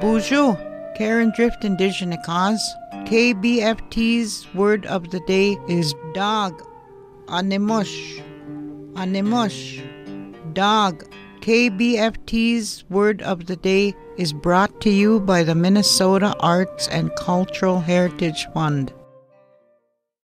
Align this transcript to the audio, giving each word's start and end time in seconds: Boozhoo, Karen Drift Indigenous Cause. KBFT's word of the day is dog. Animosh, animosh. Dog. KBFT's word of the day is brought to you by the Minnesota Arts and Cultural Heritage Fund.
Boozhoo, 0.00 0.56
Karen 0.96 1.32
Drift 1.34 1.64
Indigenous 1.64 2.24
Cause. 2.24 2.74
KBFT's 2.92 4.46
word 4.54 4.86
of 4.86 5.10
the 5.10 5.18
day 5.26 5.58
is 5.68 5.92
dog. 6.14 6.62
Animosh, 7.26 8.22
animosh. 8.94 9.82
Dog. 10.54 11.04
KBFT's 11.40 12.84
word 12.88 13.22
of 13.22 13.46
the 13.46 13.56
day 13.56 13.92
is 14.16 14.32
brought 14.32 14.80
to 14.82 14.90
you 14.90 15.18
by 15.18 15.42
the 15.42 15.56
Minnesota 15.56 16.32
Arts 16.38 16.86
and 16.88 17.14
Cultural 17.16 17.80
Heritage 17.80 18.46
Fund. 18.54 18.92